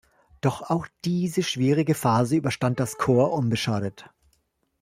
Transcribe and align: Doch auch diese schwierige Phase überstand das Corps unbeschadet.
Doch 0.41 0.63
auch 0.71 0.87
diese 1.05 1.43
schwierige 1.43 1.93
Phase 1.93 2.35
überstand 2.35 2.79
das 2.79 2.97
Corps 2.97 3.37
unbeschadet. 3.37 4.09